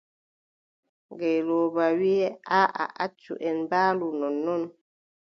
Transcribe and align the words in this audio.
Ngeelooba 1.11 1.85
wii: 1.99 2.27
aaʼa 2.59 2.83
accu 3.03 3.33
en 3.47 3.55
mbaalu 3.63 4.07
nonnon. 4.19 4.63